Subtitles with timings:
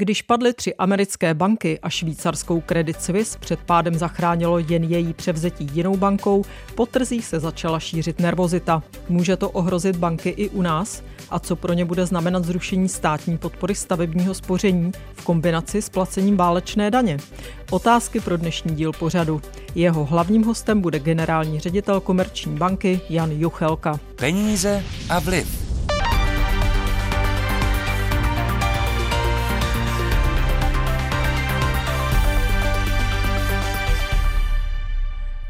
[0.00, 5.68] Když padly tři americké banky a švýcarskou Credit Suisse před pádem zachránilo jen její převzetí
[5.72, 8.82] jinou bankou, po trzích se začala šířit nervozita.
[9.08, 11.02] Může to ohrozit banky i u nás?
[11.30, 16.36] A co pro ně bude znamenat zrušení státní podpory stavebního spoření v kombinaci s placením
[16.36, 17.18] válečné daně?
[17.70, 19.42] Otázky pro dnešní díl pořadu.
[19.74, 24.00] Jeho hlavním hostem bude generální ředitel Komerční banky Jan Juchelka.
[24.16, 25.69] Peníze a vliv.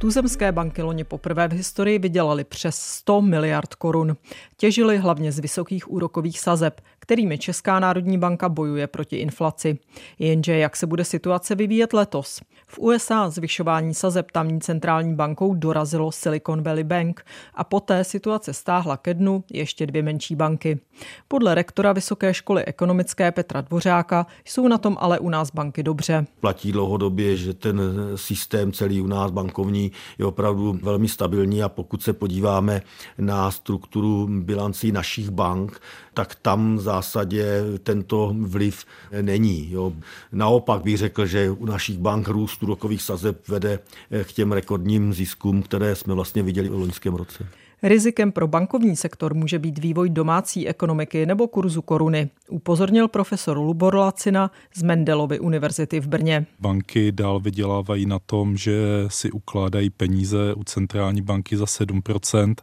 [0.00, 4.16] Tuzemské banky loni poprvé v historii vydělaly přes 100 miliard korun.
[4.56, 9.78] Těžily hlavně z vysokých úrokových sazeb, kterými Česká národní banka bojuje proti inflaci.
[10.18, 12.40] Jenže jak se bude situace vyvíjet letos?
[12.66, 17.24] V USA zvyšování sazeb tamní centrální bankou dorazilo Silicon Valley Bank
[17.54, 20.80] a poté situace stáhla ke dnu ještě dvě menší banky.
[21.28, 26.26] Podle rektora Vysoké školy ekonomické Petra Dvořáka jsou na tom ale u nás banky dobře.
[26.40, 27.80] Platí dlouhodobě, že ten
[28.14, 32.82] systém celý u nás bankovní je opravdu velmi stabilní a pokud se podíváme
[33.18, 35.80] na strukturu bilancí našich bank,
[36.14, 38.84] tak tam v zásadě tento vliv
[39.22, 39.70] není.
[39.70, 39.92] Jo.
[40.32, 43.78] Naopak bych řekl, že u našich bank růst úrokových sazeb vede
[44.24, 47.46] k těm rekordním ziskům, které jsme vlastně viděli v loňském roce.
[47.82, 53.94] Rizikem pro bankovní sektor může být vývoj domácí ekonomiky nebo kurzu koruny, upozornil profesor Lubor
[53.94, 56.46] Lacina z Mendelovy univerzity v Brně.
[56.60, 58.74] Banky dál vydělávají na tom, že
[59.08, 62.54] si ukládají peníze u centrální banky za 7%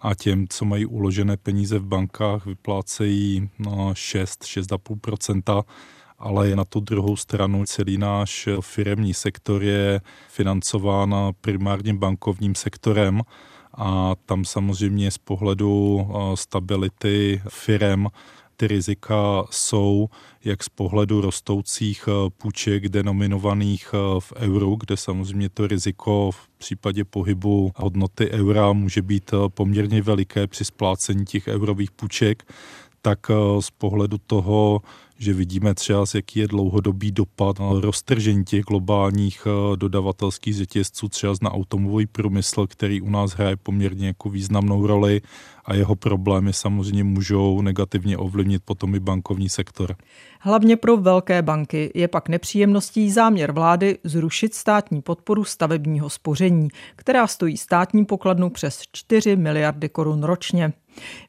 [0.00, 5.64] a těm, co mají uložené peníze v bankách, vyplácejí no, 6, 6,5%,
[6.18, 13.22] ale na tu druhou stranu celý náš firemní sektor je financován primárním bankovním sektorem
[13.74, 18.08] a tam samozřejmě z pohledu stability firem
[18.56, 20.08] ty rizika jsou
[20.44, 27.72] jak z pohledu rostoucích půjček denominovaných v euru, kde samozřejmě to riziko v případě pohybu
[27.76, 32.52] hodnoty eura může být poměrně veliké při splácení těch eurových půjček,
[33.02, 33.18] tak
[33.60, 34.80] z pohledu toho,
[35.24, 41.34] že vidíme třeba, jaký je dlouhodobý dopad na roztržení těch globálních eh, dodavatelských řetězců, třeba
[41.42, 45.20] na automový průmysl, který u nás hraje poměrně jako významnou roli
[45.64, 49.96] a jeho problémy samozřejmě můžou negativně ovlivnit potom i bankovní sektor.
[50.40, 57.26] Hlavně pro velké banky je pak nepříjemností záměr vlády zrušit státní podporu stavebního spoření, která
[57.26, 60.72] stojí státní pokladnu přes 4 miliardy korun ročně.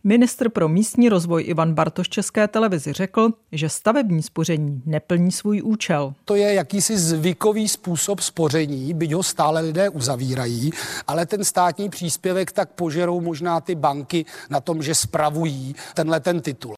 [0.04, 6.14] Ministr pro místní rozvoj Ivan Bartoš České televizi řekl, že stavební spoření neplní svůj účel.
[6.26, 10.72] To je jakýsi zvykový způsob spoření, byť ho stále lidé uzavírají,
[11.08, 16.42] ale ten státní příspěvek tak požerou možná ty banky na tom, že spravují tenhle ten
[16.42, 16.76] titul.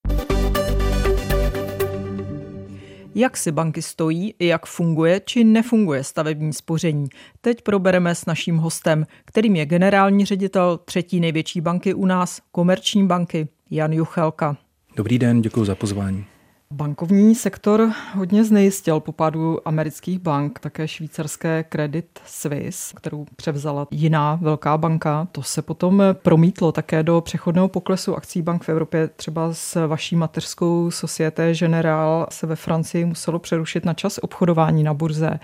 [3.20, 7.08] Jak si banky stojí, jak funguje či nefunguje stavební spoření.
[7.42, 13.08] Teď probereme s naším hostem, kterým je generální ředitel třetí největší banky u nás, Komerční
[13.08, 14.58] banky, Jan Juchelka.
[14.96, 16.26] Dobrý den, děkuji za pozvání.
[16.72, 24.40] Bankovní sektor hodně znejistil po pádu amerických bank, také švýcarské Credit Suisse, kterou převzala jiná
[24.42, 25.28] velká banka.
[25.32, 29.08] To se potom promítlo také do přechodného poklesu akcí bank v Evropě.
[29.08, 34.94] Třeba s vaší mateřskou Société Générale se ve Francii muselo přerušit na čas obchodování na
[34.94, 35.40] burze.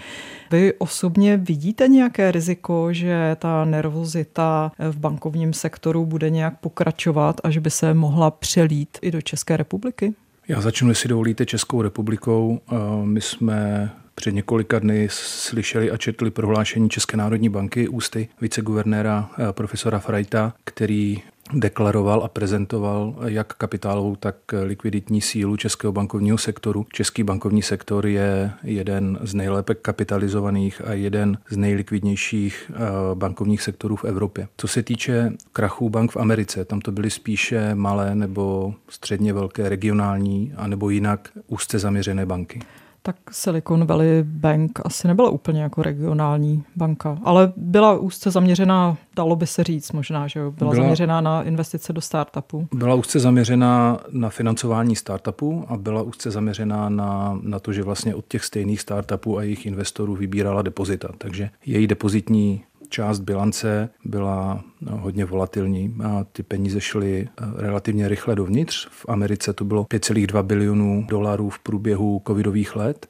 [0.51, 7.49] Vy osobně vidíte nějaké riziko, že ta nervozita v bankovním sektoru bude nějak pokračovat a
[7.49, 10.13] že by se mohla přelít i do České republiky?
[10.47, 12.61] Já začnu, jestli dovolíte, Českou republikou.
[13.03, 19.53] My jsme před několika dny slyšeli a četli prohlášení České národní banky ústy viceguvernéra eh,
[19.53, 21.21] profesora Frajta, který
[21.53, 26.85] deklaroval a prezentoval jak kapitálovou, tak likviditní sílu českého bankovního sektoru.
[26.93, 32.79] Český bankovní sektor je jeden z nejlépe kapitalizovaných a jeden z nejlikvidnějších eh,
[33.13, 34.47] bankovních sektorů v Evropě.
[34.57, 39.69] Co se týče krachů bank v Americe, tam to byly spíše malé nebo středně velké
[39.69, 42.59] regionální a nebo jinak úzce zaměřené banky
[43.05, 49.35] tak Silicon Valley Bank asi nebyla úplně jako regionální banka, ale byla úzce zaměřená, dalo
[49.35, 52.67] by se říct možná, že byla, byla zaměřená na investice do startupů.
[52.73, 58.15] Byla úzce zaměřená na financování startupů a byla úzce zaměřená na, na to, že vlastně
[58.15, 61.07] od těch stejných startupů a jejich investorů vybírala depozita.
[61.17, 62.63] Takže její depozitní
[62.93, 68.87] část bilance byla no, hodně volatilní a ty peníze šly eh, relativně rychle dovnitř.
[68.91, 73.09] V Americe to bylo 5,2 bilionů dolarů v průběhu covidových let.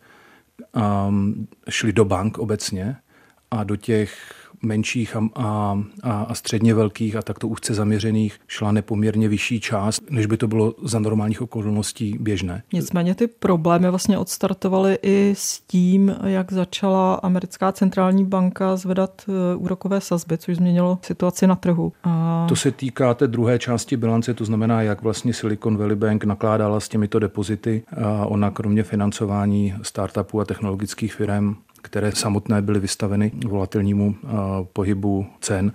[0.74, 1.14] A
[1.70, 2.96] šli do bank obecně
[3.52, 9.30] a do těch menších a, a, a středně velkých a takto úzce zaměřených šla nepoměrně
[9.30, 12.64] vyšší část, než by to bylo za normálních okolností běžné.
[12.74, 19.56] Nicméně ty problémy vlastně odstartovaly i s tím, jak začala americká centrální banka zvedat eh,
[19.56, 21.94] úrokové sazby, což změnilo situaci na trhu.
[22.04, 22.46] A...
[22.50, 26.80] To se týká té druhé části bilance, to znamená, jak vlastně Silicon Valley Bank nakládala
[26.80, 27.84] s těmito depozity.
[28.04, 34.16] A ona kromě financování startupů a technologických firm které samotné byly vystaveny volatilnímu
[34.74, 35.72] pohybu cen,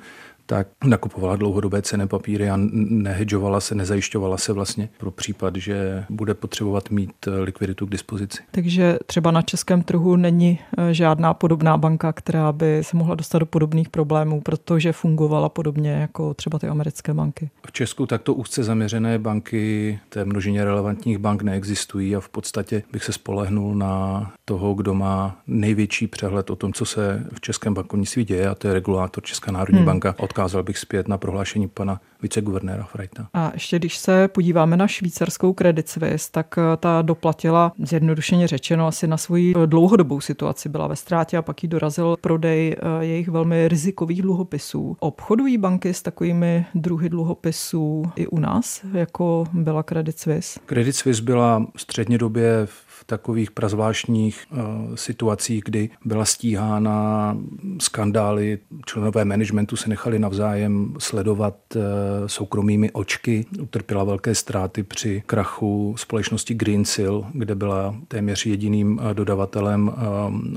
[0.48, 6.34] tak nakupovala dlouhodobé cené papíry a nehedžovala se, nezajišťovala se vlastně pro případ, že bude
[6.34, 8.42] potřebovat mít eh, likviditu k dispozici.
[8.50, 13.38] Takže třeba na českém trhu není eh, žádná podobná banka, která by se mohla dostat
[13.38, 17.50] do podobných problémů, protože fungovala podobně jako třeba ty americké banky.
[17.66, 23.04] V Česku takto úzce zaměřené banky té množině relevantních bank neexistují a v podstatě bych
[23.04, 28.24] se spolehnul na toho, kdo má největší přehled o tom, co se v českém bankovnictví
[28.24, 29.86] děje, a to je regulátor Česká národní hmm.
[29.86, 30.14] banka.
[30.38, 33.28] Odkázal bych zpět na prohlášení pana viceguvernéra Freita.
[33.34, 38.86] A ještě když se podíváme na švýcarskou Credit Suisse, tak eh, ta doplatila, zjednodušeně řečeno,
[38.86, 40.68] asi na svoji eh, dlouhodobou situaci.
[40.68, 44.96] Byla ve ztrátě a pak jí dorazil prodej eh, jejich velmi rizikových dluhopisů.
[45.00, 50.60] Obchodují banky s takovými druhy dluhopisů i u nás, jako byla Credit Suisse?
[50.66, 54.58] Credit Suisse byla střednědobě v takových prazvláštních uh,
[54.94, 57.36] situacích, kdy byla stíhána
[57.78, 61.82] skandály, členové managementu se nechali navzájem sledovat uh,
[62.26, 69.92] soukromými očky, utrpěla velké ztráty při krachu společnosti Greensill, kde byla téměř jediným uh, dodavatelem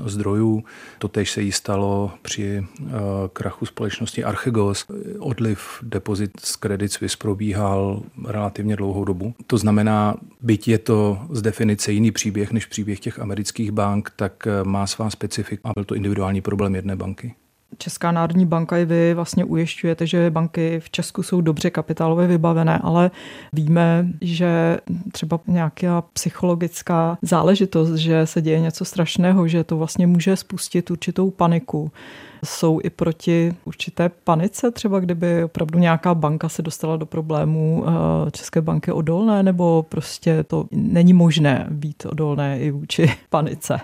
[0.04, 0.64] zdrojů.
[0.98, 2.66] Totež se jí stalo při
[3.32, 4.86] krachu společnosti Archegos.
[5.18, 9.34] Odliv depozit z Credit Suisse probíhal relativně dlouhou dobu.
[9.46, 14.12] To znamená, byť je to z definice jiný příběh, příběh než příběh těch amerických bank,
[14.16, 17.34] tak eh, má svá specifika a byl to individuální problém jedné banky.
[17.78, 22.78] Česká národní banka i vy vlastně ujišťujete, že banky v Česku jsou dobře kapitálově vybavené,
[22.82, 23.10] ale
[23.52, 24.78] víme, že
[25.12, 31.30] třeba nějaká psychologická záležitost, že se děje něco strašného, že to vlastně může spustit určitou
[31.30, 31.92] paniku
[32.44, 38.30] jsou i proti určité panice, třeba kdyby opravdu nějaká banka se dostala do problémů eh,
[38.30, 43.80] České banky odolné, nebo prostě to není možné být odolné i vůči panice?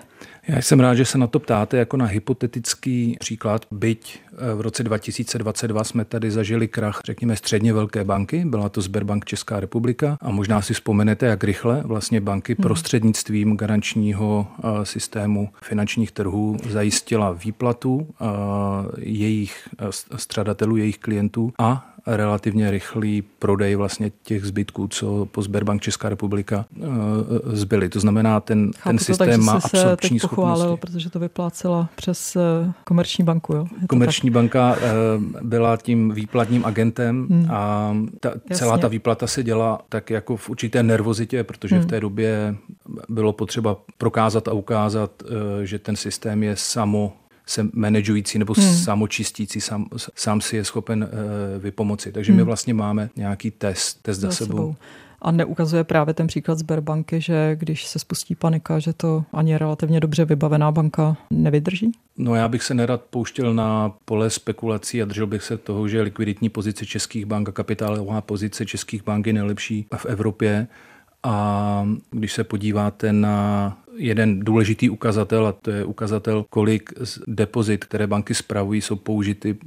[0.49, 3.65] Já jsem rád, že se na to ptáte jako na hypotetický příklad.
[3.71, 8.81] Byť eh, v roce 2022 jsme tady zažili krach, řekněme, středně velké banky, byla to
[8.81, 12.63] Sberbank Česká republika a možná si vzpomenete, jak rychle vlastně banky hmm.
[12.63, 18.07] prostřednictvím garančního eh, systému finančních trhů zajistila výplatu
[18.97, 19.69] jejich
[20.15, 26.65] stradatelů, jejich klientů a relativně rychlý prodej vlastně těch zbytků, co po Sberbank Česká republika
[27.53, 27.89] zbyly.
[27.89, 32.35] To znamená, ten, Chápu ten to, systém má absorpční se pochválil, protože to vyplácela přes
[32.35, 33.53] uh, komerční banku.
[33.53, 33.67] Jo?
[33.89, 37.47] Komerční banka uh, byla tím výplatním agentem hmm.
[37.51, 41.83] a ta, celá ta výplata se děla tak jako v určité nervozitě, protože hmm.
[41.83, 42.55] v té době
[43.09, 45.29] bylo potřeba prokázat a ukázat, uh,
[45.63, 47.13] že ten systém je samo
[47.45, 48.73] se manažující nebo hmm.
[48.73, 52.11] samočistící, sám, sám si je schopen uh, vypomoci.
[52.11, 52.37] Takže hmm.
[52.37, 54.57] my vlastně máme nějaký test, test za, za sebou.
[54.57, 54.75] sebou.
[55.21, 59.99] A neukazuje právě ten příklad Sberbanky, že když se spustí panika, že to ani relativně
[59.99, 61.91] dobře vybavená banka nevydrží?
[62.17, 66.01] No já bych se nerad pouštěl na pole spekulací a držel bych se toho, že
[66.01, 70.67] likviditní pozice českých bank a kapitálová pozice českých bank je nejlepší v Evropě.
[71.23, 76.93] A když se podíváte na jeden důležitý ukazatel, a to je ukazatel, kolik
[77.27, 79.57] depozit, které banky spravují, jsou použity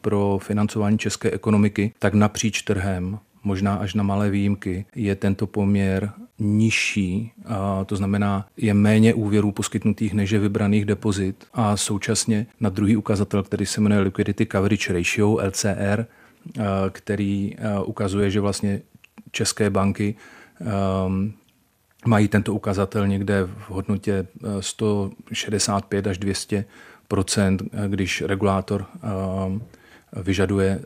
[0.00, 6.12] pro financování české ekonomiky, tak napříč trhem možná až na malé výjimky, je tento poměr
[6.38, 11.44] nižší, a to znamená, je méně úvěrů poskytnutých než je vybraných depozit.
[11.52, 16.06] A současně na druhý ukazatel, který se jmenuje Liquidity Coverage Ratio, LCR,
[16.90, 18.80] který ukazuje, že vlastně
[19.30, 20.14] české banky
[22.06, 24.26] mají tento ukazatel někde v hodnotě
[24.60, 26.64] 165 až 200%
[27.88, 28.86] když regulátor
[30.16, 30.80] vyžaduje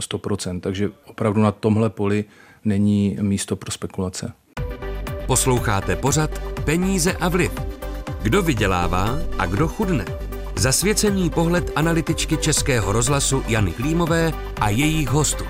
[0.00, 0.20] 100
[0.60, 2.24] Takže opravdu na tomhle poli
[2.64, 4.32] není místo pro spekulace.
[5.26, 7.52] Posloucháte pořad Peníze a vliv.
[8.22, 10.04] Kdo vydělává a kdo chudne?
[10.56, 15.44] Zasvěcený pohled analytičky Českého rozhlasu Jany Klímové a jejich hostů.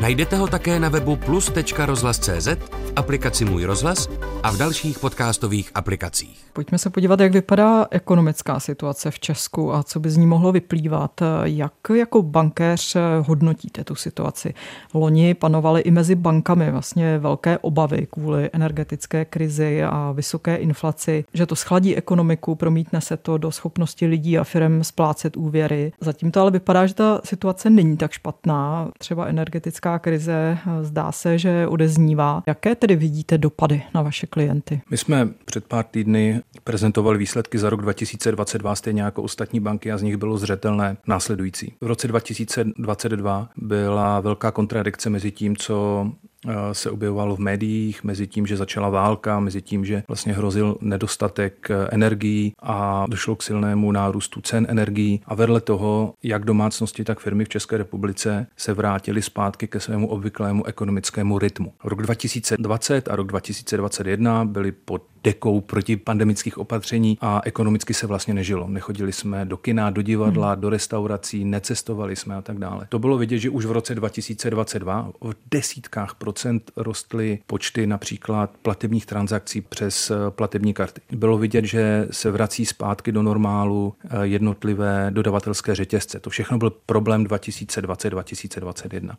[0.00, 2.48] Najdete ho také na webu plus.rozhlas.cz,
[2.96, 4.08] aplikaci Můj rozhlas
[4.42, 6.44] a v dalších podcastových aplikacích.
[6.52, 10.52] Pojďme se podívat, jak vypadá ekonomická situace v Česku a co by z ní mohlo
[10.52, 11.22] vyplývat.
[11.44, 14.54] Jak jako bankéř hodnotíte tu situaci?
[14.94, 21.46] Loni panovaly i mezi bankami vlastně velké obavy kvůli energetické krizi a vysoké inflaci, že
[21.46, 25.92] to schladí ekonomiku, promítne se to do schopnosti lidí a firm splácet úvěry.
[26.00, 28.90] Zatím to ale vypadá, že ta situace není tak špatná.
[28.98, 32.42] Třeba energetická krize zdá se, že odeznívá.
[32.46, 34.80] Jaké tedy vidíte dopady na vaše klienty?
[34.90, 39.98] My jsme před pár týdny prezentovali výsledky za rok 2022 stejně jako ostatní banky a
[39.98, 41.74] z nich bylo zřetelné následující.
[41.80, 46.33] V roce 2022 byla velká kontradikce mezi tím, co Eh,
[46.72, 51.70] se objevovalo v médiích, mezi tím, že začala válka, mezi tím, že vlastně hrozil nedostatek
[51.70, 57.20] eh, energií a došlo k silnému nárůstu cen energií a vedle toho, jak domácnosti, tak
[57.20, 61.72] firmy v České republice se vrátily zpátky ke svému obvyklému ekonomickému rytmu.
[61.84, 68.34] Rok 2020 a rok 2021 byly pod dekou proti pandemických opatření a ekonomicky se vlastně
[68.34, 68.68] nežilo.
[68.68, 70.60] Nechodili jsme do kina, do divadla, hmm.
[70.60, 72.86] do restaurací, necestovali jsme a tak dále.
[72.88, 79.06] To bylo vidět, že už v roce 2022 v desítkách procent rostly počty například platebních
[79.06, 81.00] transakcí přes eh, platební karty.
[81.12, 86.20] Bylo vidět, že se vrací zpátky do normálu eh, jednotlivé dodavatelské řetězce.
[86.20, 89.16] To všechno byl problém 2020-2021.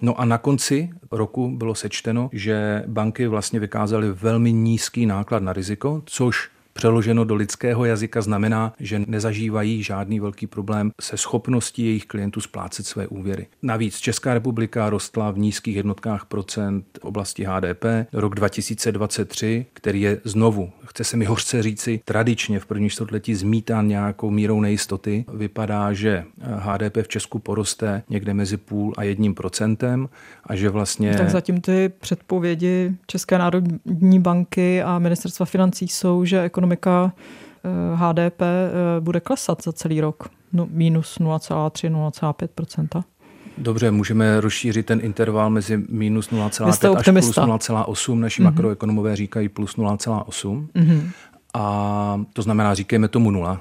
[0.00, 5.52] No a na konci roku bylo sečteno, že banky vlastně vykázaly velmi nízký náklad na
[5.52, 12.06] riziko, což Přeloženo do lidského jazyka znamená, že nezažívají žádný velký problém se schopností jejich
[12.06, 13.46] klientů splácet své úvěry.
[13.62, 17.84] Navíc Česká republika rostla v nízkých jednotkách procent v oblasti HDP.
[18.12, 23.88] Rok 2023, který je znovu, chce se mi hořce říci, tradičně v první čtvrtletí zmítán
[23.88, 30.08] nějakou mírou nejistoty, vypadá, že HDP v Česku poroste někde mezi půl a jedním procentem
[30.46, 31.14] a že vlastně...
[31.14, 36.63] Tak zatím ty předpovědi České národní banky a ministerstva financí jsou, že ekonomika
[37.94, 40.28] HDP eh, eh, bude klesat za celý rok.
[40.52, 43.02] No, minus 0,3-0,5%
[43.58, 48.18] Dobře, můžeme rozšířit ten interval mezi minus 0,5 až plus 0,8.
[48.18, 48.44] Naši mm-hmm.
[48.44, 50.66] makroekonomové říkají plus 0,8.
[50.74, 51.10] Mm-hmm.
[51.54, 53.60] A to znamená, říkejme tomu nula.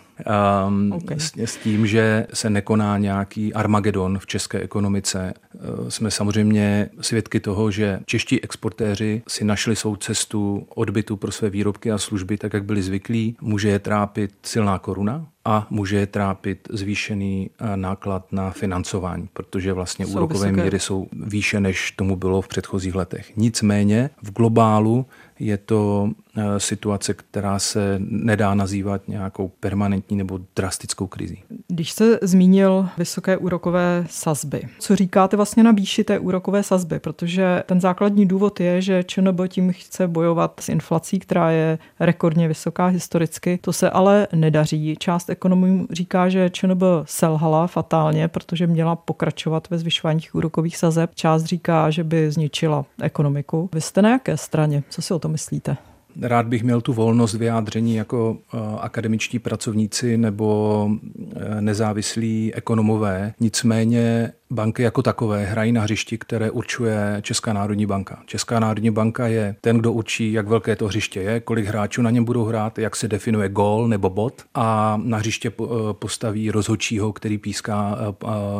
[0.67, 1.19] Um, okay.
[1.19, 5.33] s, s tím, že se nekoná nějaký Armagedon v české ekonomice.
[5.63, 11.49] Uh, jsme samozřejmě svědky toho, že čeští exportéři si našli svou cestu odbytu pro své
[11.49, 13.35] výrobky a služby tak, jak byli zvyklí.
[13.41, 19.73] Může je trápit silná koruna, a může je trápit zvýšený uh, náklad na financování, protože
[19.73, 20.63] vlastně jsou úrokové vysoké.
[20.63, 23.37] míry jsou výše, než tomu bylo v předchozích letech.
[23.37, 25.05] Nicméně v globálu
[25.39, 31.43] je to eh, situace, která se nedá nazývat nějakou permanentní nebo drastickou krizí.
[31.67, 36.99] Když se zmínil vysoké úrokové sazby, co říkáte vlastně na výši té úrokové sazby?
[36.99, 42.47] Protože ten základní důvod je, že ČNB tím chce bojovat s inflací, která je rekordně
[42.47, 43.59] vysoká historicky.
[43.61, 44.95] To se ale nedaří.
[44.99, 51.11] Část ekonomů říká, že ČNB selhala fatálně, protože měla pokračovat ve zvyšování úrokových sazeb.
[51.15, 53.69] Část říká, že by zničila ekonomiku.
[53.73, 54.83] Vy jste na jaké straně?
[54.89, 55.77] Co si o tom myslíte?
[56.21, 60.89] Rád bych měl tu volnost vyjádření jako eh, akademičtí pracovníci nebo
[61.35, 63.33] eh, nezávislí ekonomové.
[63.39, 68.19] Nicméně banky jako takové hrají na hřišti, které určuje Česká národní banka.
[68.25, 72.09] Česká národní banka je ten, kdo určí, jak velké to hřiště je, kolik hráčů na
[72.09, 77.13] něm budou hrát, jak se definuje gól nebo bod a na hřiště eh, postaví rozhodčího,
[77.13, 77.97] který píská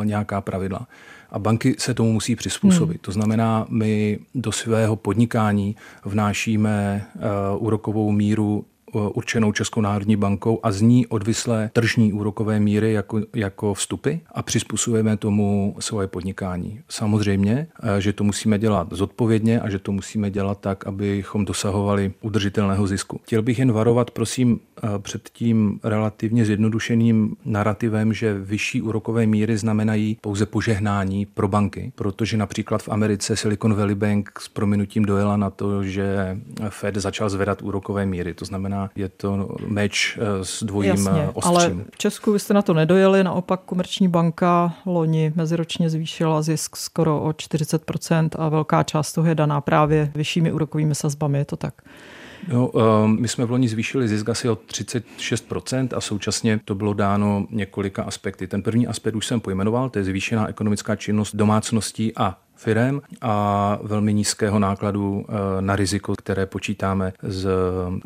[0.04, 0.86] nějaká pravidla
[1.30, 2.96] a banky se tomu musí přizpůsobit.
[2.96, 3.02] Hmm.
[3.02, 7.22] To znamená, my do svého podnikání vnášíme uh,
[7.66, 13.20] úrokovou míru Eh, určenou Českou národní bankou a z ní odvislé tržní úrokové míry jako,
[13.34, 16.80] jako vstupy a přizpůsobujeme tomu svoje podnikání.
[16.88, 22.12] Samozřejmě, eh, že to musíme dělat zodpovědně a že to musíme dělat tak, abychom dosahovali
[22.22, 23.20] udržitelného zisku.
[23.24, 29.56] Chtěl bych jen varovat, prosím, eh, před tím relativně zjednodušeným narrativem, že vyšší úrokové míry
[29.56, 35.36] znamenají pouze požehnání pro banky, protože například v Americe Silicon Valley Bank s prominutím dojela
[35.36, 38.34] na to, že Fed začal zvedat úrokové míry.
[38.34, 41.56] To znamená, je to meč eh, s dvojím Jasně, eh, ostřím.
[41.56, 46.76] Ale v Česku vy jste na to nedojeli, naopak Komerční banka loni meziročně zvýšila zisk
[46.76, 51.56] skoro o 40% a velká část toho je daná právě vyššími úrokovými sazbami, je to
[51.56, 51.74] tak?
[52.48, 56.94] No, um, my jsme v loni zvýšili zisk asi o 36% a současně to bylo
[56.94, 58.46] dáno několika aspekty.
[58.46, 63.78] Ten první aspekt už jsem pojmenoval, to je zvýšená ekonomická činnost domácností a firem a
[63.82, 67.48] velmi nízkého nákladu eh, na riziko, které počítáme z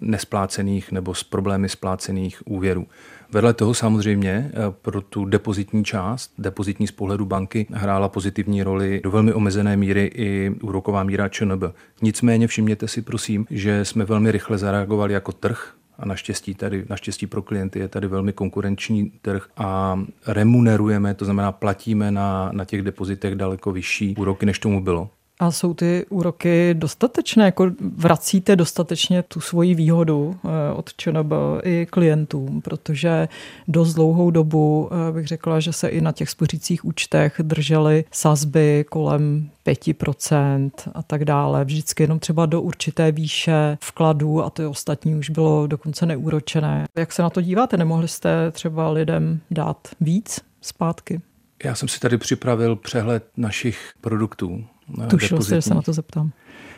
[0.01, 2.87] nesplácených nebo z problémy splácených úvěrů.
[3.33, 9.01] Vedle toho samozřejmě eh, pro tu depozitní část, depozitní z pohledu banky, hrála pozitivní roli
[9.05, 11.63] do velmi omezené míry i úroková míra ČNB.
[12.03, 17.27] Nicméně všimněte si prosím, že jsme velmi rychle zareagovali jako trh a naštěstí tady, naštěstí
[17.27, 22.83] pro klienty je tady velmi konkurenční trh a remunerujeme, to znamená platíme na, na těch
[22.83, 25.11] depozitech daleko vyšší úroky, než tomu bylo.
[25.41, 27.45] A jsou ty úroky dostatečné?
[27.45, 32.61] Jako vracíte dostatečně tu svoji výhodu eh, od ČNB i klientům?
[32.61, 33.29] Protože
[33.69, 38.85] dost dlouhou dobu eh, bych řekla, že se i na těch spořících účtech držely sazby
[38.89, 41.65] kolem 5% a tak dále.
[41.65, 46.87] Vždycky jenom třeba do určité výše vkladů a to ostatní už bylo dokonce neúročené.
[46.97, 47.77] Jak se na to díváte?
[47.77, 51.21] Nemohli jste třeba lidem dát víc zpátky?
[51.65, 54.65] Já jsem si tady připravil přehled našich produktů.
[55.11, 56.33] Tušil jste, že se na to zeptám.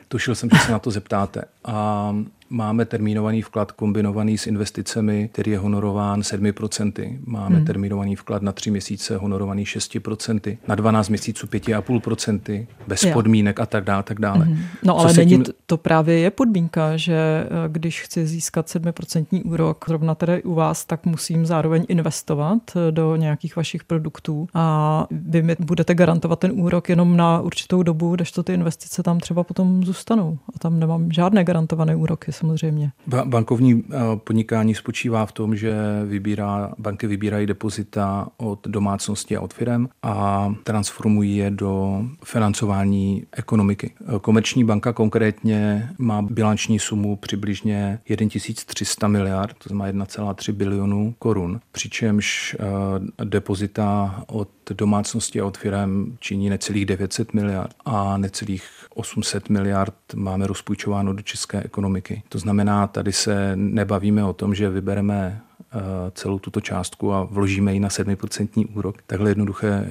[0.08, 1.42] Tušil jsem, že se na to zeptáte.
[1.64, 2.14] A
[2.52, 7.18] Máme termínovaný vklad kombinovaný s investicemi, který je honorován 7%.
[7.26, 7.64] Máme hmm.
[7.64, 13.12] termínovaný vklad na 3 měsíce honorovaný 6%, na 12 měsíců 5,5%, bez jo.
[13.12, 14.02] podmínek a tak dále.
[14.02, 14.44] Tak dále.
[14.44, 14.58] Hmm.
[14.82, 15.44] No Co ale není tím...
[15.66, 20.84] to právě je podmínka, že eh, když chci získat 7% úrok, zrovna tedy u vás,
[20.84, 26.52] tak musím zároveň investovat eh, do nějakých vašich produktů a vy mi budete garantovat ten
[26.54, 30.38] úrok jenom na určitou dobu, když to ty investice tam třeba potom zůstanou.
[30.54, 32.92] A tam nemám žádné garantované úroky samozřejmě.
[33.24, 35.74] Bankovní eh, podnikání spočívá v tom, že
[36.06, 43.94] vybírá, banky vybírají depozita od domácností a od firm a transformují je do financování ekonomiky.
[44.00, 51.60] Eh, Komerční banka konkrétně má bilanční sumu přibližně 1300 miliard, to znamená 1,3 bilionu korun,
[51.72, 58.62] přičemž eh, depozita od domácnosti a od firm činí necelých 900 miliard a necelých
[58.94, 62.22] 800 miliard máme rozpůjčováno do české ekonomiky.
[62.32, 65.40] To znamená, tady se nebavíme o tom, že vybereme
[65.72, 65.78] eh,
[66.14, 69.02] celou tuto částku a vložíme ji na 7% úrok.
[69.06, 69.90] Takhle jednoduché eh,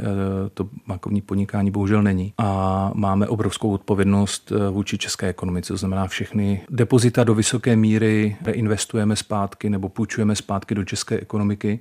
[0.53, 2.33] to bankovní podnikání bohužel není.
[2.37, 5.73] A máme obrovskou odpovědnost eh, vůči české ekonomice.
[5.73, 11.79] To znamená, všechny depozita do vysoké míry reinvestujeme zpátky nebo půjčujeme zpátky do české ekonomiky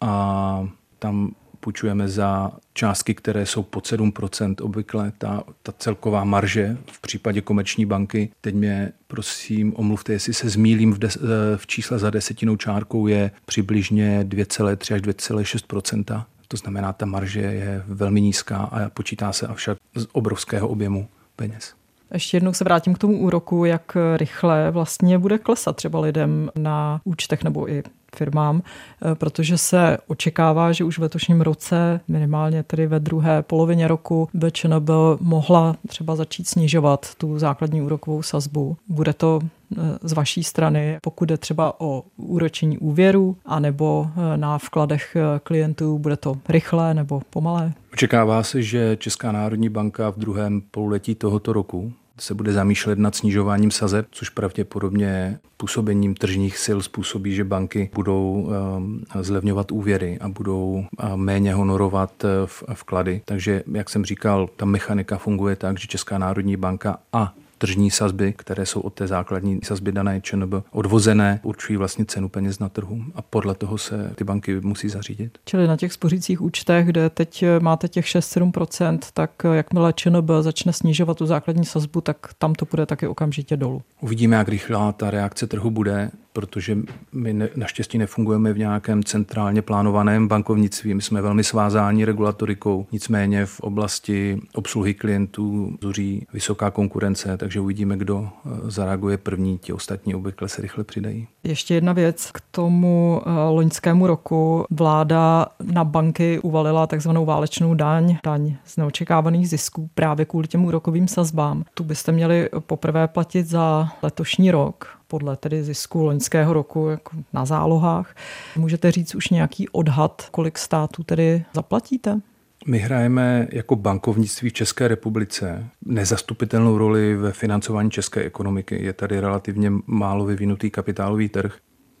[0.00, 0.68] a
[0.98, 1.30] tam
[1.66, 5.12] půjčujeme za částky, které jsou pod 7% obvykle.
[5.18, 10.92] Ta, ta celková marže v případě komerční banky, teď mě prosím omluvte, jestli se zmílím
[10.92, 16.24] v, des, eh, v čísle za desetinou čárkou, je přibližně 2,3 až 2,6%.
[16.48, 21.74] To znamená, ta marže je velmi nízká a počítá se avšak z obrovského objemu peněz.
[22.12, 27.00] Ještě jednou se vrátím k tomu úroku, jak rychle vlastně bude klesat třeba lidem na
[27.04, 27.82] účtech nebo i
[28.16, 33.88] firmám, eh, protože se očekává, že už v letošním roce, minimálně tedy ve druhé polovině
[33.88, 38.76] roku, BČNB mohla třeba začít snižovat tu základní úrokovou sazbu.
[38.88, 44.58] Bude to eh, z vaší strany, pokud je třeba o úročení úvěru, anebo eh, na
[44.58, 47.72] vkladech klientů, bude to rychlé nebo pomalé?
[47.92, 53.14] Očekává se, že Česká národní banka v druhém pololetí tohoto roku se bude zamýšlet nad
[53.14, 60.28] snižováním sazeb, což pravděpodobně působením tržních sil způsobí, že banky budou eh, zlevňovat úvěry a
[60.28, 62.28] budou eh, méně honorovat eh,
[62.74, 63.22] vklady.
[63.24, 68.32] Takže, jak jsem říkal, ta mechanika funguje tak, že Česká národní banka a tržní sazby,
[68.32, 73.04] které jsou od té základní sazby dané ČNB odvozené, určují vlastně cenu peněz na trhu
[73.14, 75.38] a podle toho se ty banky musí zařídit.
[75.44, 81.16] Čili na těch spořících účtech, kde teď máte těch 6-7%, tak jakmile ČNB začne snižovat
[81.16, 83.82] tu základní sazbu, tak tam to bude taky okamžitě dolů.
[84.00, 86.78] Uvidíme, jak rychlá ta reakce trhu bude protože
[87.12, 90.94] my ne, naštěstí nefungujeme v nějakém centrálně plánovaném bankovnictví.
[90.94, 97.96] My jsme velmi svázáni regulatorikou, nicméně v oblasti obsluhy klientů zuří vysoká konkurence, takže uvidíme,
[97.96, 101.26] kdo eh, zareaguje první, ti ostatní obvykle se rychle přidají.
[101.44, 104.64] Ještě jedna věc k tomu eh, loňskému roku.
[104.70, 111.08] Vláda na banky uvalila takzvanou válečnou daň, daň z neočekávaných zisků právě kvůli těm úrokovým
[111.08, 111.64] sazbám.
[111.74, 117.44] Tu byste měli poprvé platit za letošní rok podle tedy zisku loňského roku jako na
[117.44, 118.14] zálohách.
[118.56, 122.20] Můžete říct už nějaký odhad, kolik států tedy zaplatíte?
[122.66, 128.84] My hrajeme jako bankovnictví v České republice nezastupitelnou roli ve financování české ekonomiky.
[128.84, 131.56] Je tady relativně málo vyvinutý kapitálový trh.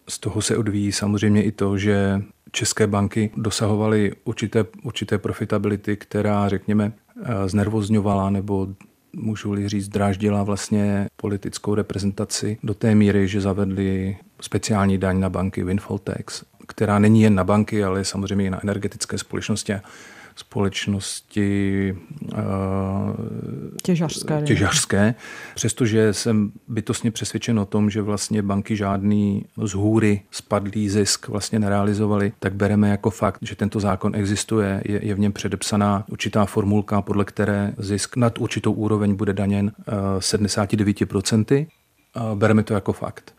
[0.08, 6.48] Z toho se odvíjí samozřejmě i to, že české banky dosahovaly určité, určité profitability, která,
[6.48, 6.92] řekněme,
[7.46, 8.68] znervozňovala nebo
[9.12, 15.64] můžu-li říct, dráždila vlastně politickou reprezentaci do té míry, že zavedli speciální daň na banky,
[15.64, 19.72] windfall tax, která není jen na banky, ale samozřejmě i na energetické společnosti.
[20.36, 21.96] Společnosti
[23.82, 24.42] těžařské.
[24.42, 25.14] těžařské.
[25.54, 31.58] Přestože jsem bytostně přesvědčen o tom, že vlastně banky žádný z hůry spadlý zisk vlastně
[31.58, 36.44] nerealizovali, tak bereme jako fakt, že tento zákon existuje, je, je v něm předepsaná určitá
[36.44, 39.72] formulka, podle které zisk nad určitou úroveň bude daněn
[40.18, 41.66] 79%.
[42.34, 43.34] Bereme to jako fakt.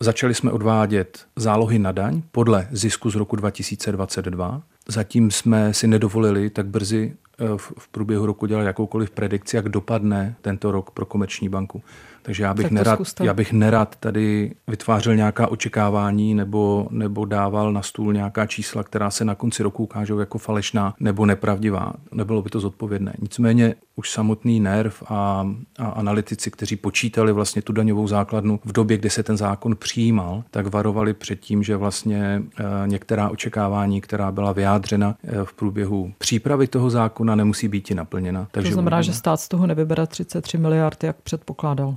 [0.00, 4.62] Začali jsme odvádět zálohy na daň podle zisku z roku 2022.
[4.88, 10.36] Zatím jsme si nedovolili tak brzy eh, v průběhu roku dělat jakoukoliv predikci, jak dopadne
[10.42, 11.82] tento rok pro komerční banku.
[12.22, 17.72] Takže já bych, tak nerad, já bych nerad tady vytvářel nějaká očekávání nebo, nebo dával
[17.72, 21.92] na stůl nějaká čísla, která se na konci roku ukážou jako falešná nebo nepravdivá.
[22.12, 23.14] Nebylo by to zodpovědné.
[23.18, 28.96] Nicméně už samotný nerv a, a analytici, kteří počítali vlastně tu daňovou základnu v době,
[28.96, 34.32] kdy se ten zákon přijímal, tak varovali před tím, že vlastně e, některá očekávání, která
[34.32, 38.48] byla vyjádřena e, v průběhu přípravy toho zákona, nemusí být i naplněna.
[38.50, 39.12] Takže to znamená, uvidíme.
[39.12, 41.96] že stát z toho nevybere 33 miliard, jak předpokládal.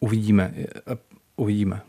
[0.00, 0.54] Uvidíme.
[1.36, 1.80] Uvidíme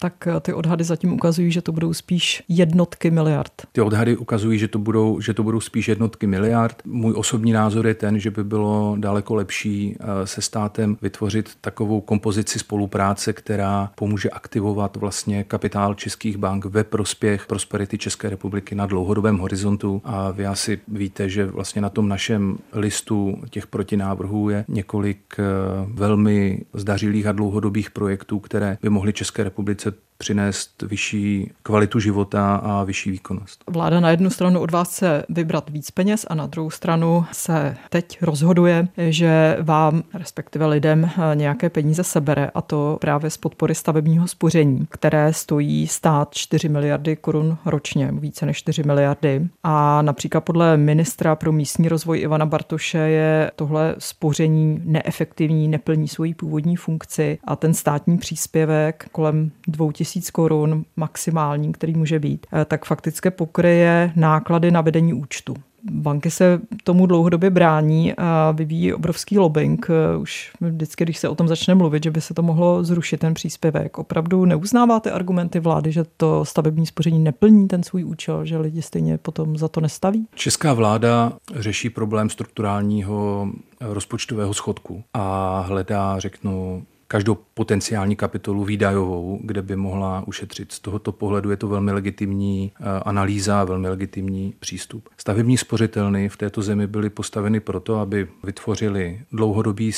[0.00, 3.52] tak eh, ty odhady zatím ukazují, že to budou spíš jednotky miliard.
[3.72, 6.82] Ty odhady ukazují, že to budou, že to budou spíš jednotky miliard.
[6.84, 12.00] Můj osobní názor je ten, že by bylo daleko lepší eh, se státem vytvořit takovou
[12.00, 18.86] kompozici spolupráce, která pomůže aktivovat vlastně kapitál českých bank ve prospěch prosperity České republiky na
[18.86, 20.02] dlouhodobém horizontu.
[20.04, 25.42] A vy asi víte, že vlastně na tom našem listu těch protinávrhů je několik eh,
[25.86, 32.56] velmi zdařilých a dlouhodobých projektů, které by mohly České republice the přinést vyšší kvalitu života
[32.56, 33.64] a vyšší výkonnost.
[33.70, 37.76] Vláda na jednu stranu od vás chce vybrat víc peněz a na druhou stranu se
[37.90, 44.28] teď rozhoduje, že vám, respektive lidem, nějaké peníze sebere a to právě z podpory stavebního
[44.28, 49.48] spoření, které stojí stát 4 miliardy korun ročně, více než 4 miliardy.
[49.62, 56.34] A například podle ministra pro místní rozvoj Ivana Bartoše je tohle spoření neefektivní, neplní svoji
[56.34, 62.84] původní funkci a ten státní příspěvek kolem 2000 korun maximální, který může být, eh, tak
[62.84, 65.54] fakticky pokryje náklady na vedení účtu.
[65.90, 69.86] Banky se tomu dlouhodobě brání a vyvíjí obrovský lobbying.
[69.90, 73.20] Eh, už vždycky, když se o tom začne mluvit, že by se to mohlo zrušit,
[73.20, 73.98] ten příspěvek.
[73.98, 79.18] Opravdu neuznáváte argumenty vlády, že to stavební spoření neplní ten svůj účel, že lidi stejně
[79.18, 80.26] potom za to nestaví?
[80.34, 83.48] Česká vláda řeší problém strukturálního
[83.80, 90.72] rozpočtového schodku a hledá, řeknu, každou potenciální kapitolu výdajovou, kde by mohla ušetřit.
[90.72, 95.08] Z tohoto pohledu je to velmi legitimní eh, analýza, velmi legitimní přístup.
[95.16, 99.92] Stavební spořitelny v této zemi byly postaveny proto, aby vytvořili dlouhodobý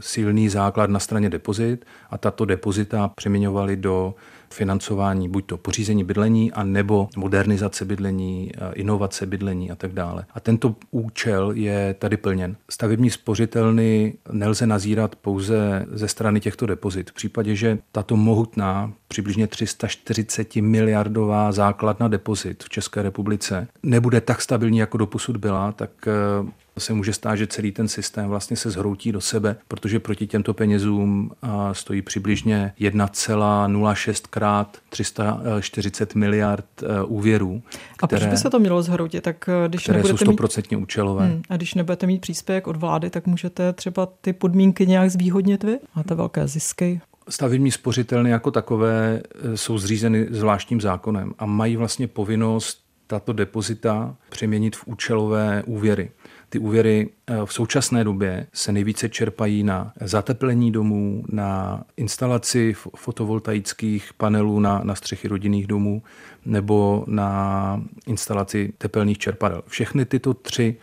[0.00, 4.14] silný základ na straně depozit a tato depozita přeměňovali do
[4.54, 10.24] financování buď to pořízení bydlení, a nebo modernizace bydlení, eh, inovace bydlení a tak dále.
[10.34, 12.56] A tento účel je tady plněn.
[12.70, 17.10] Stavební spořitelny nelze nazírat pouze ze strany těchto depozit.
[17.10, 24.42] V případě, že tato mohutná, přibližně 340 miliardová základna depozit v České republice nebude tak
[24.42, 28.70] stabilní, jako doposud byla, tak eh, se může stát, že celý ten systém vlastně se
[28.70, 31.30] zhroutí do sebe, protože proti těmto penězům
[31.72, 37.62] stojí přibližně 1,06 krát 340 miliard e, úvěrů.
[38.02, 39.24] A které, proč by se to mělo zhroutit?
[39.24, 41.26] Tak e, když které jsou stoprocentně účelové.
[41.26, 45.64] Hmm, a když nebudete mít příspěvek od vlády, tak můžete třeba ty podmínky nějak zvýhodnit
[45.64, 45.78] vy?
[45.96, 47.00] Máte velké zisky?
[47.28, 54.16] Stavební spořitelny jako takové e, jsou zřízeny zvláštním zákonem a mají vlastně povinnost tato depozita
[54.30, 56.10] přeměnit v účelové úvěry.
[56.54, 64.12] Ty úvěry eh, v současné době se nejvíce čerpají na zateplení domů, na instalaci fotovoltaických
[64.16, 66.02] panelů na, na střechy rodinných domů
[66.44, 69.62] nebo na instalaci tepelných čerpadel.
[69.66, 70.76] Všechny tyto tři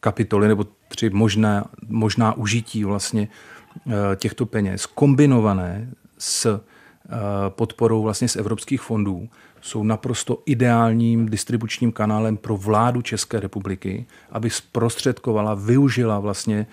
[0.00, 3.28] kapitoly nebo tři možná, možná užití vlastně
[3.86, 6.60] eh, těchto peněz kombinované s eh,
[7.48, 9.28] podporou vlastně z evropských fondů
[9.62, 16.66] jsou naprosto ideálním distribučním kanálem pro vládu České republiky, aby zprostředkovala, využila vlastně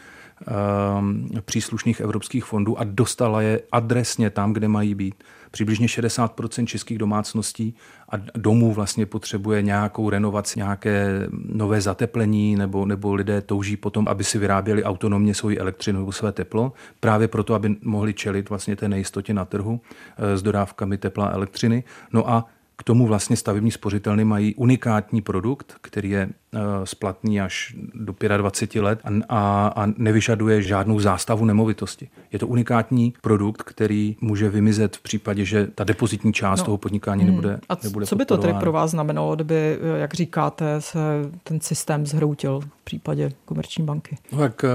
[0.99, 5.23] um, příslušných evropských fondů a dostala je adresně tam, kde mají být.
[5.51, 7.75] Přibližně 60% českých domácností
[8.09, 14.23] a domů vlastně potřebuje nějakou renovaci, nějaké nové zateplení, nebo, nebo lidé touží potom, aby
[14.23, 18.89] si vyráběli autonomně svoji elektřinu nebo své teplo, právě proto, aby mohli čelit vlastně té
[18.89, 19.81] nejistotě na trhu
[20.17, 21.83] eh, s dodávkami tepla a elektřiny.
[22.13, 22.45] No a
[22.79, 28.81] K tomu vlastně stavební spořitelny mají unikátní produkt, který je eh, splatný až do 25
[28.81, 32.09] let a, a nevyžaduje žádnou zástavu nemovitosti.
[32.31, 36.65] Je to unikátní produkt, který může vymizet v případě, že ta depozitní část no.
[36.65, 37.31] toho podnikání hmm.
[37.31, 40.99] nebude A nebude co by to tedy pro vás znamenalo, kdyby, jak říkáte, se
[41.43, 44.17] ten systém zhroutil v případě komerční banky?
[44.31, 44.65] No, tak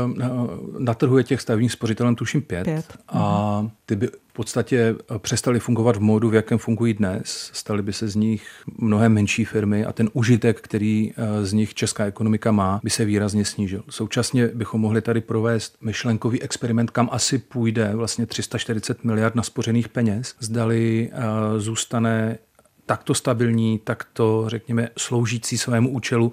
[0.78, 2.98] na trhu je těch stavebních spořitelů tuším pět, pět.
[3.08, 7.50] a ty by podstatě přestali fungovat v módu, v jakém fungují dnes.
[7.52, 11.74] Staly by se z nich mnohem menší firmy a ten užitek, který eh, z nich
[11.74, 13.84] česká ekonomika má, by se výrazně snížil.
[13.90, 20.34] Současně bychom mohli tady provést myšlenkový experiment, kam asi půjde vlastně 340 miliard naspořených peněz.
[20.40, 22.38] Zdali eh, zůstane
[22.86, 26.32] takto stabilní, takto, řekněme, sloužící svému účelu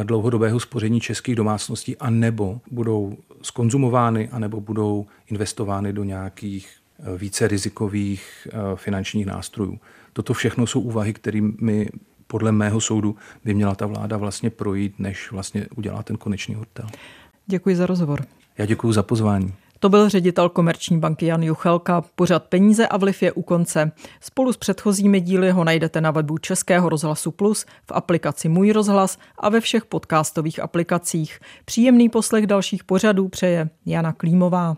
[0.00, 6.83] eh, dlouhodobého spoření českých domácností, a nebo budou skonzumovány, anebo budou investovány do nějakých eh,
[7.16, 9.78] více rizikových eh, finančních nástrojů.
[10.12, 11.88] Toto všechno jsou úvahy, kterými
[12.26, 16.86] podle mého soudu by měla ta vláda vlastně projít, než vlastně udělá ten konečný hotel.
[17.46, 18.24] Děkuji za rozhovor.
[18.58, 19.54] Já děkuji za pozvání.
[19.84, 22.04] To byl ředitel Komerční banky Jan Juchelka.
[22.14, 23.92] Pořad Peníze a vliv je u konce.
[24.20, 29.18] Spolu s předchozími díly ho najdete na webu Českého rozhlasu Plus, v aplikaci Můj rozhlas
[29.38, 31.38] a ve všech podcastových aplikacích.
[31.64, 34.76] Příjemný poslech dalších pořadů přeje Jana Klímová.